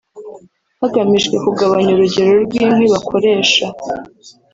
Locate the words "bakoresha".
2.93-3.65